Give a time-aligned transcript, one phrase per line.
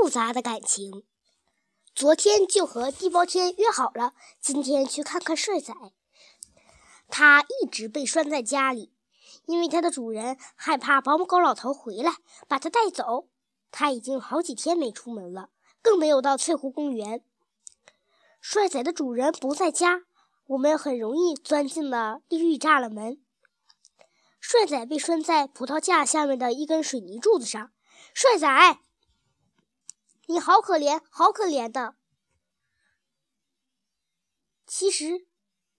[0.00, 1.04] 复杂的感情。
[1.94, 5.74] 昨天就和地包天约好了，今天去看看帅仔。
[7.08, 8.94] 他一直被拴在家里，
[9.44, 12.14] 因为他的主人害怕保姆狗老头回来
[12.48, 13.28] 把他带走。
[13.70, 15.50] 他已经好几天没出门了，
[15.82, 17.22] 更没有到翠湖公园。
[18.40, 20.04] 帅仔的主人不在家，
[20.46, 23.20] 我们很容易钻进了地狱栅栏门。
[24.40, 27.70] 帅仔被拴在葡萄架下面的一根水泥柱子上。
[28.14, 28.78] 帅仔，
[30.30, 31.96] 你好可怜，好可怜的。
[34.64, 35.26] 其实，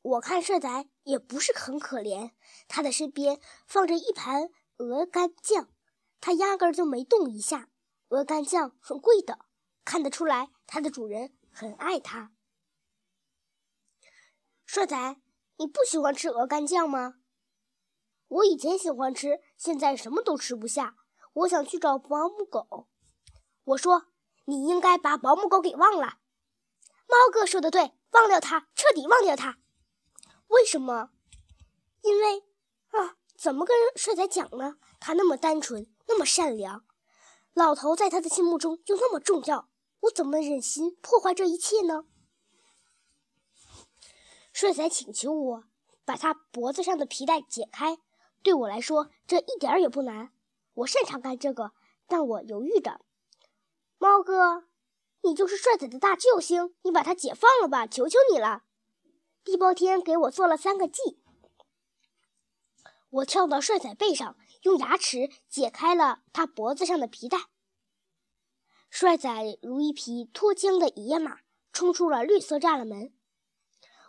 [0.01, 2.33] 我看帅仔也不是很可怜。
[2.67, 5.69] 他的身边放着一盘鹅肝酱，
[6.19, 7.69] 他压根就没动一下。
[8.09, 9.45] 鹅肝酱很贵的，
[9.85, 12.33] 看得出来，它的主人很爱它。
[14.65, 15.21] 帅仔，
[15.59, 17.21] 你不喜欢吃鹅肝酱吗？
[18.27, 20.97] 我以前喜欢吃，现在什么都吃不下。
[21.31, 22.89] 我想去找保姆狗。
[23.63, 24.10] 我说，
[24.51, 26.17] 你应该把保姆狗给忘了。
[27.07, 29.57] 猫哥说的对，忘掉它，彻底忘掉它。
[30.47, 31.11] 为什么？
[32.01, 32.39] 因为
[32.89, 34.75] 啊，怎么跟帅仔讲呢？
[34.99, 36.85] 他那么单纯，那么善良，
[37.53, 39.69] 老头在他的心目中又那么重要，
[40.01, 42.03] 我怎么忍心破坏这一切呢？
[44.51, 45.63] 帅仔请求我
[46.03, 47.97] 把他脖子上的皮带解开，
[48.43, 50.33] 对我来说这一点也不难。
[50.73, 51.71] 我擅长干这个，
[52.07, 52.99] 但我犹豫着。
[54.01, 54.63] 猫哥，
[55.21, 58.63] 你就是帅仔的大救星，你把他解放了吧，求求你了！
[59.43, 61.21] 地包天给我做了三个记。
[63.11, 67.37] 我跳到帅仔背上，用牙齿解开了他脖子上的皮带。
[68.89, 69.29] 帅仔
[69.61, 71.41] 如一匹脱缰的野马，
[71.71, 73.13] 冲出了绿色栅栏门。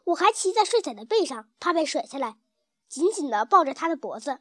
[0.04, 2.38] 我还骑在帅仔的背上，怕被甩下来，
[2.88, 4.38] 紧紧地抱着他的脖子。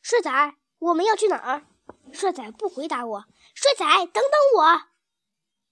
[0.00, 1.66] 帅仔，我们要去哪儿？
[2.14, 3.24] 帅仔不回答我。
[3.54, 4.82] 帅仔，等等我！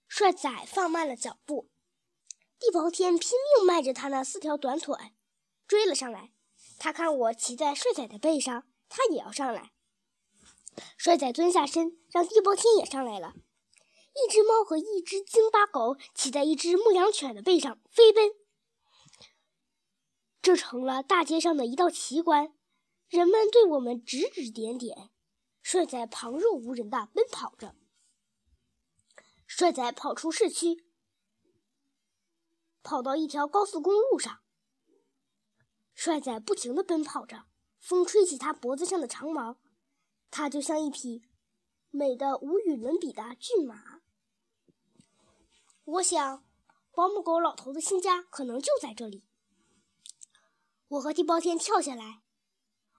[0.09, 1.71] 帅仔放慢了脚步。
[2.59, 4.97] 地包天拼命迈着他那四条短腿，
[5.67, 6.33] 追了上来。
[6.79, 9.73] 他看我骑在帅仔的背上，他也要上来。
[10.97, 13.35] 帅仔蹲下身，让地包天也上来了。
[14.15, 18.33] 一只猫和一只京巴狗骑在一只牧羊犬的背上飞奔。
[20.43, 22.53] 这成了大街上的一道奇观，
[23.09, 25.12] 人们对我们指指点点。
[25.63, 27.75] 帅仔旁若无人地奔跑着。
[29.47, 30.85] 帅仔跑出市区，
[32.83, 34.41] 跑到一条高速公路上。
[35.95, 37.45] 帅仔不停地奔跑着，
[37.79, 39.59] 风吹起他脖子上的长毛，
[40.31, 41.23] 他就像一匹
[41.91, 44.01] 美得无与伦比的骏马。
[45.85, 46.45] 我想，
[46.93, 49.25] 保姆狗老头的新家可能就在这里。
[50.89, 52.22] 我和地包天跳下来，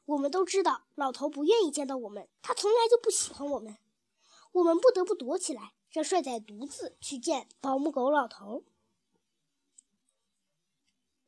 [0.05, 3.77] 我们都知道老头不愿意见到我们，他从来就不喜欢我们。
[4.51, 8.63] 我们不得不躲起来，让帅仔独自去见保姆狗老头。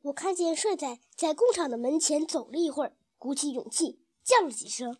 [0.01, 4.97] 我看见帅仔在工厂的门前走了一会儿，鼓起勇气叫了几声，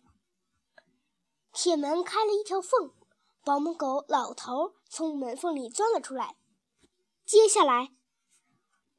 [1.52, 2.92] 铁门开了一条缝，
[3.44, 6.36] 保姆狗老头从门缝里钻了出来。
[7.24, 7.92] 接下来。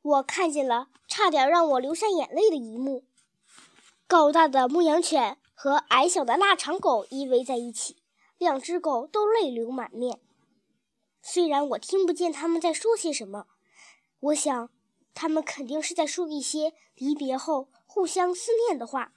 [0.01, 3.03] 我看见了差点让我流下眼泪的一幕：
[4.07, 7.97] 高大的牧羊犬和矮小的腊肠狗依偎在一起，
[8.37, 10.21] 两只狗都泪流满面。
[11.21, 13.47] 虽然我听不见他们在说些什么，
[14.21, 14.69] 我想
[15.13, 19.11] 他们肯定是在说一些离别后互相思念的话。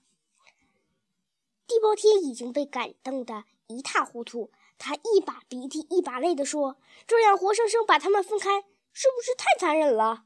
[1.69, 8.63] 地包天已经被感动得一塌糊涂，他一把鼻涕一把泪地说：“这样活生生把他们分开，
[8.93, 10.25] 是不是太残忍了？”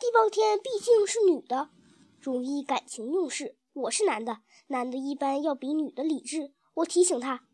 [0.00, 1.70] 地包天毕竟是女的，
[2.18, 3.58] 容易感情用事。
[3.72, 6.52] 我是男的，男的一般要比女的理智。
[6.74, 7.46] 我提醒他，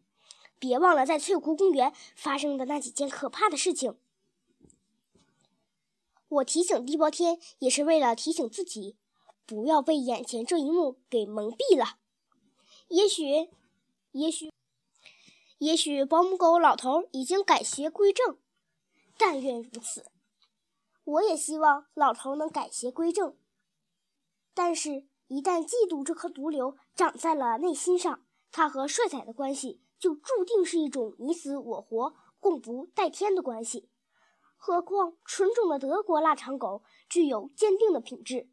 [0.58, 3.98] 别忘了在翠湖公园发生的那几件可怕的事情。
[6.28, 8.96] 我提醒地包天，也是为了提醒自己，
[9.44, 11.98] 不要被眼前这一幕给蒙蔽了。
[12.88, 13.50] 也许，
[14.12, 14.50] 也许，
[15.58, 18.38] 也许保姆狗老头已经改邪归正，
[19.18, 20.06] 但愿如此。
[21.04, 23.36] 我也希望老头能改邪归正，
[24.54, 33.90] 但是，一旦嫉妒这颗毒瘤长在了内心上，他和帅仔的关系就注定是一种你死我活、共不待天的关系。
[34.56, 38.48] 何况，纯种的德国腊肠狗具有坚定的品质，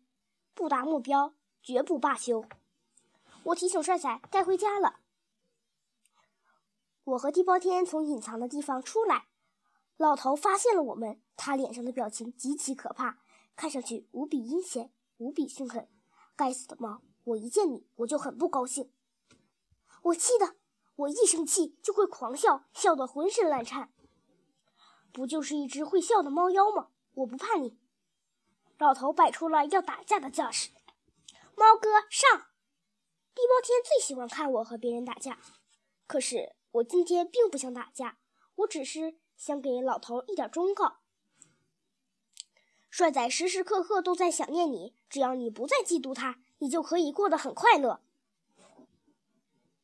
[0.53, 2.43] 不达目标绝不罢休。
[3.43, 4.99] 我提醒帅仔该回家了。
[7.03, 9.27] 我和地包天从隐藏的地方出来。
[9.97, 13.19] 老头发现了我们，他脸上的表情极其可怕，
[13.55, 15.87] 看上去无比阴险，无比凶狠。
[16.35, 17.01] 该死的猫！
[17.25, 18.91] 我一见你，我就很不高兴。
[20.01, 20.55] 我气的，
[20.95, 23.93] 我一生气就会狂笑，笑得浑身乱颤。
[25.11, 26.89] 不就是一只会笑的猫妖吗？
[27.13, 27.77] 我不怕你。”
[28.79, 30.71] 老头摆出了要打架的架势。
[31.55, 32.47] 猫哥上！
[33.35, 35.39] 地包天最喜欢看我和别人打架，
[36.07, 38.17] 可是我今天并不想打架，
[38.55, 41.02] 我只是想给老头一点忠告。
[42.93, 48.01] 帅仔时时刻刻都在想念你，只要你不再嫉妒他，你就可以过得很快乐。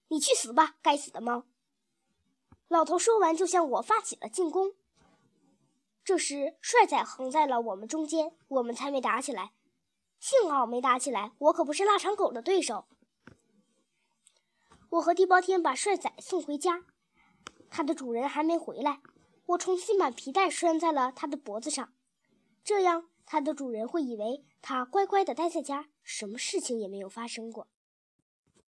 [0.10, 1.46] 你去死吧，该死的猫！
[2.68, 4.76] 老头说完，就向我发起了进攻。
[6.04, 9.54] 这时，帅仔横在了我们中间，我们才没打起来。
[10.20, 12.86] 幸好没打起来，我可不是腊肠狗的对手。
[14.92, 16.86] 我和地包天把帅仔送回家，
[17.72, 19.02] 他的主人还没回来，
[19.48, 21.92] 我重新把皮带拴在了他的脖子上。
[22.64, 27.68] 这样，它的主人会以为它乖乖地待在家，什么事情也没有发生过。